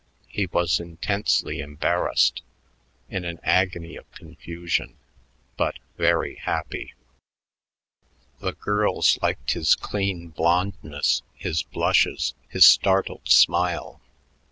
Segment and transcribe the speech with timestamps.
[0.29, 2.41] He was intensely embarrassed,
[3.07, 4.97] in an agony of confusion
[5.57, 6.95] but very happy.
[8.39, 14.01] The girls liked his clean blondness, his blushes, his startled smile.